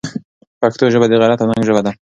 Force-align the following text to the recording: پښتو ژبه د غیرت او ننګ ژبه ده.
پښتو 0.61 0.85
ژبه 0.93 1.05
د 1.09 1.13
غیرت 1.21 1.39
او 1.41 1.47
ننګ 1.49 1.63
ژبه 1.69 1.81
ده. 1.85 1.91